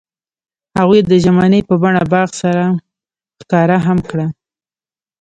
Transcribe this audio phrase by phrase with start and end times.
[0.77, 2.63] هغوی د ژمنې په بڼه باغ سره
[3.39, 4.27] ښکاره هم کړه.